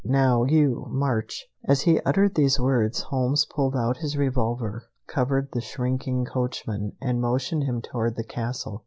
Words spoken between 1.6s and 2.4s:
As he uttered